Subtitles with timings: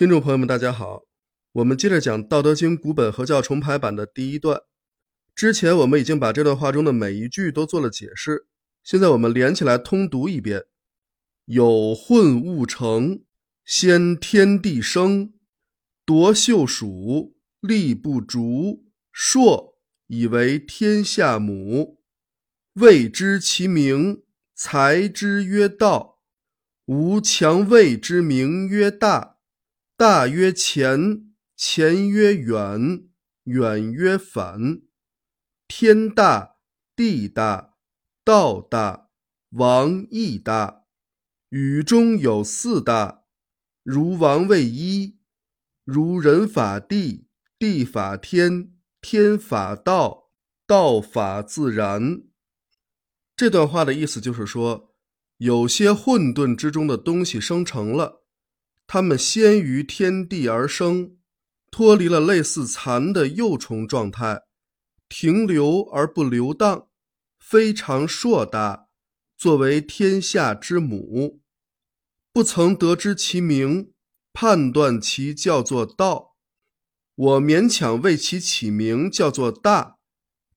[0.00, 1.02] 听众朋友们，大家好，
[1.52, 4.62] 我们接着讲《道德经》古本合教重排版的第一段。
[5.34, 8.46] 之前我们已经把这段话中的每一句都做了解释，
[8.82, 10.62] 现在我们连起来通读一遍：
[11.44, 13.24] 有混物成，
[13.66, 15.34] 先天地生，
[16.06, 19.74] 夺秀属，力不足，硕
[20.06, 21.98] 以为天下母。
[22.72, 24.22] 谓之其名，
[24.54, 26.22] 才之曰道。
[26.86, 29.29] 吾强谓之名曰大。
[30.00, 33.06] 大曰前，前曰远，
[33.44, 34.80] 远曰反。
[35.68, 36.56] 天大，
[36.96, 37.74] 地大，
[38.24, 39.10] 道大，
[39.50, 40.86] 王亦大。
[41.50, 43.24] 宇中有四大，
[43.82, 45.18] 如王位一，
[45.84, 48.72] 如人法地，地法天，
[49.02, 50.30] 天法道，
[50.66, 52.22] 道法自然。
[53.36, 54.94] 这段话的意思就是说，
[55.36, 58.19] 有些混沌之中的东西生成了。
[58.92, 61.16] 他们先于天地而生，
[61.70, 64.42] 脱离了类似蚕的幼虫状态，
[65.08, 66.88] 停留而不流荡，
[67.38, 68.88] 非常硕大，
[69.36, 71.40] 作为天下之母。
[72.32, 73.92] 不曾得知其名，
[74.32, 76.34] 判断其叫做道。
[77.14, 79.98] 我勉强为其起名叫做大，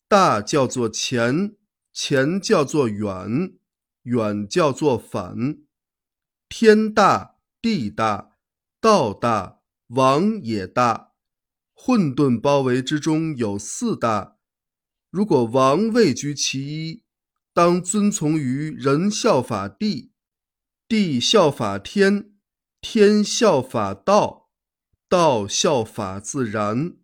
[0.07, 1.55] 大叫做前，
[1.91, 3.53] 前叫做远，
[4.01, 5.59] 远叫做反。
[6.49, 7.32] 天大。
[7.63, 8.31] 地大，
[8.81, 11.13] 道大，王也大。
[11.73, 14.35] 混沌包围之中有四大，
[15.09, 17.05] 如果王位居其一，
[17.53, 20.11] 当遵从于人效法地，
[20.89, 22.33] 地效法天，
[22.81, 24.49] 天效法道，
[25.07, 26.97] 道效法自然。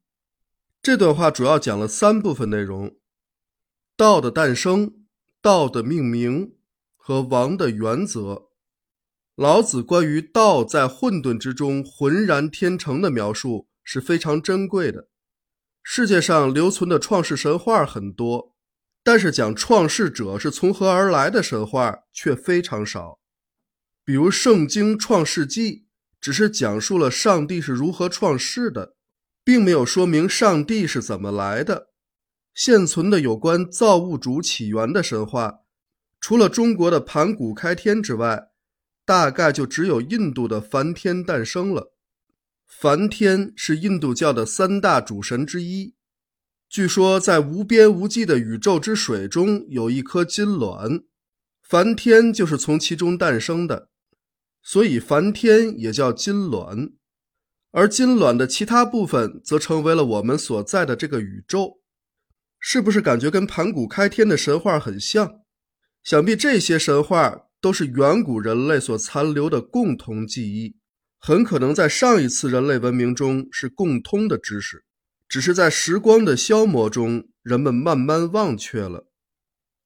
[0.81, 2.97] 这段话主要讲了三部分内容：
[3.95, 5.05] 道的诞生、
[5.41, 6.57] 道的命名
[6.97, 8.48] 和王的原则。
[9.39, 15.07] 老子关于道在混沌之中浑然天成的描述是非常珍贵的。
[15.81, 18.53] 世界上留存的创世神话很多，
[19.01, 23.19] 但是讲创世者是从何而来的神话却非常少。
[24.03, 25.71] 比如《圣经·创世纪》，
[26.19, 28.95] 只是讲述了上帝是如何创世的，
[29.45, 31.91] 并没有说明上帝是怎么来的。
[32.53, 35.59] 现存的有关造物主起源的神话，
[36.19, 38.49] 除了中国的盘古开天之外，
[39.09, 41.95] 大概就只有印度的梵天诞生了。
[42.67, 45.95] 梵天是印度教的三大主神之一。
[46.69, 51.01] 据说在无边无际的宇宙之水中有一颗金卵，
[51.63, 53.89] 梵天就是从其中诞生的，
[54.61, 56.91] 所以梵天也叫金卵。
[57.71, 61.79] 而金卵的其他部分则成为了我们所在的这个宇宙。
[62.59, 65.39] 是不是感觉跟盘古开天的神话很像？
[66.03, 67.48] 想必这些神话。
[67.61, 70.75] 都是远古人类所残留的共同记忆，
[71.19, 74.85] 很可能在上一次人类文明中是共通的知识，
[75.27, 79.07] 只是在时光的消磨中，人们慢慢忘却了。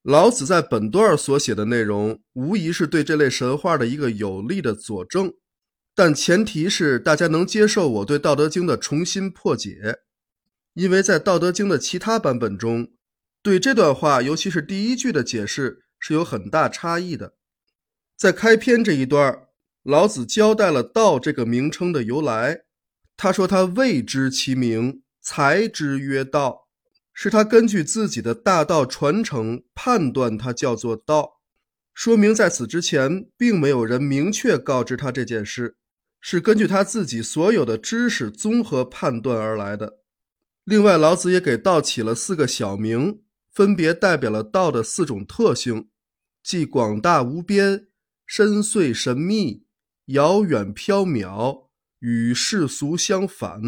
[0.03, 5.33] 老子在本段所写的内容，无疑是对这类神话的一个有力的佐证，
[5.95, 9.99] 但前提是大家能接受我对《道德经》的重新破解，
[10.73, 12.89] 因为在《道德经》的其他版本中，
[13.41, 17.35] 对这段话，尤其是第一句的解释是有很大差异的。
[18.17, 19.47] 在开篇这一段，
[19.83, 22.61] 老子交代了“道”这个名称的由来。
[23.17, 26.61] 他说：“他谓之其名，才之曰道。”
[27.15, 31.41] 是他根据自己的大道传承判断它叫做道，
[31.93, 35.77] 说明在此之前并没有人明确告知他这件事，
[36.19, 39.99] 是根据他自己所有的知识综合判断而来的。
[40.63, 43.21] 另外，老子也给道起了四个小名，
[43.53, 45.89] 分别代表了道的四种特性，
[46.41, 47.89] 即广大无边。
[48.35, 49.63] 深邃神秘，
[50.05, 51.67] 遥远缥缈，
[51.99, 53.61] 与世俗相反。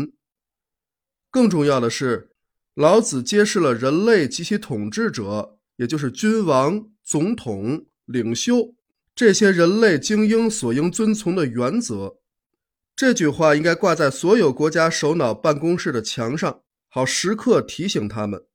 [1.30, 2.32] 更重要的是，
[2.74, 8.74] 老子揭示了人类及其统治者，也就是君王、总统、领袖
[9.14, 12.18] 这些人类精英所应遵从的原则。
[12.96, 18.48] 这句话应该挂在所有国家首脑办公室的墙上，好时刻提醒他们，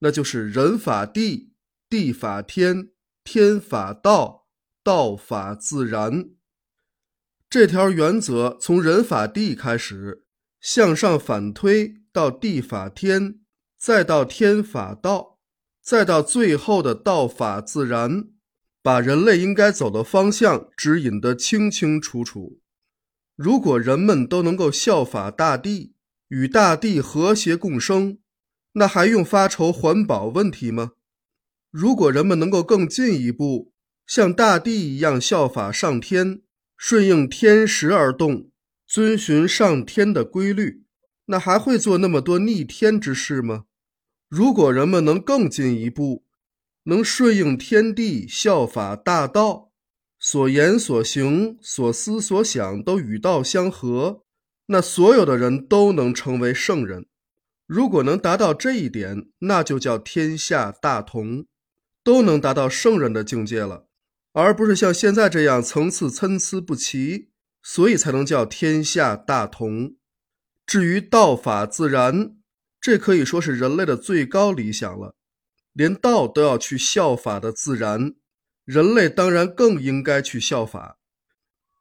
[0.00, 1.54] 那就是人法地，
[1.88, 2.90] 地法天，
[3.24, 4.43] 天法道。
[4.84, 6.28] 道法自然，
[7.48, 10.26] 这条原则从人法地开始，
[10.60, 13.40] 向上反推到地法天，
[13.78, 15.38] 再到天法道，
[15.82, 18.28] 再到最后的道法自然，
[18.82, 22.60] 把人类应该走的方向指引得清清楚楚。
[23.36, 25.94] 如果人们都能够效法大地，
[26.28, 28.18] 与大地和谐共生，
[28.72, 30.92] 那还用发愁环保问题吗？
[31.70, 33.72] 如果人们能够更进一步，
[34.06, 36.42] 像大地一样效法上天，
[36.76, 38.50] 顺应天时而动，
[38.86, 40.84] 遵循上天的规律，
[41.26, 43.64] 那还会做那么多逆天之事吗？
[44.28, 46.24] 如果人们能更进一步，
[46.84, 49.70] 能顺应天地，效法大道，
[50.18, 54.22] 所言所行、所思所想都与道相合，
[54.66, 57.06] 那所有的人都能成为圣人。
[57.66, 61.46] 如果能达到这一点，那就叫天下大同，
[62.02, 63.86] 都能达到圣人的境界了，
[64.34, 67.30] 而不是像现在这样层次参差不齐，
[67.62, 69.96] 所以才能叫天下大同。
[70.66, 72.36] 至于道法自然，
[72.80, 75.14] 这可以说是人类的最高理想了。
[75.72, 78.14] 连道都要去效法的自然，
[78.64, 80.98] 人类当然更应该去效法。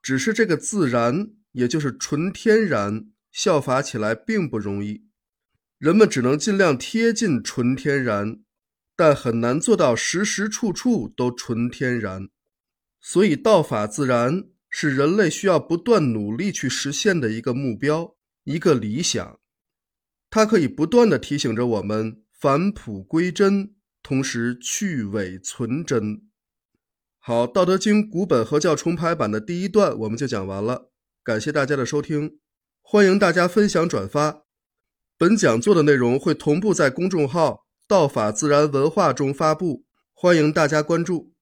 [0.01, 5.05] 只是这个自然，也就是纯天然，效法起来并不容易。
[5.79, 8.41] 人们只能尽量贴近纯天然，
[8.95, 12.29] 但很难做到时时处处都纯天然。
[13.03, 18.15] 所以，道法自然是人类需要不断努力去实现的一个目标，
[18.45, 19.39] 一个理想。
[20.31, 23.75] 它可以不断的提醒着我们返璞归真。
[24.05, 26.23] 同时去伪存真。
[27.19, 30.91] 好，《道德经》古本合教重排版的第一段我们就讲完了，
[31.23, 32.39] 感谢大家的收听，
[32.81, 34.43] 欢迎大家分享转发。
[35.17, 41.32] 本讲座的内容会同步在公众号“道法自然文化”中发布，欢迎大家关注。